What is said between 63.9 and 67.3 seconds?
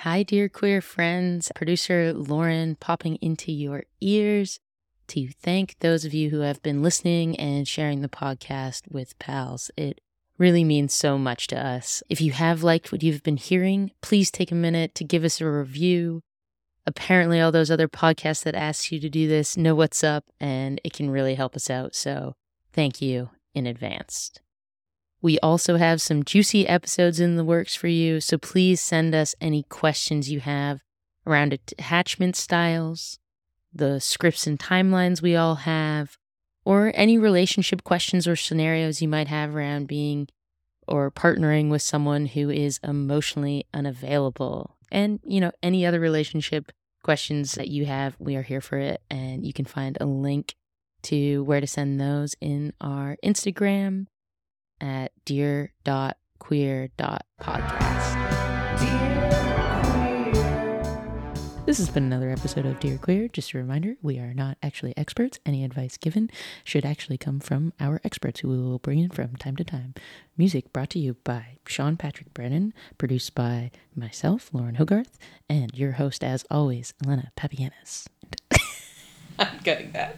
we are not actually experts. Any advice given should actually